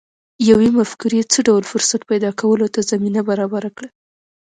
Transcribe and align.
يوې 0.49 0.69
مفکورې 0.77 1.21
څه 1.31 1.39
ډول 1.47 1.63
فرصت 1.71 2.01
پيدا 2.11 2.31
کولو 2.39 2.65
ته 2.73 2.79
زمينه 2.91 3.21
برابره 3.29 3.69
کړه؟ 3.75 3.89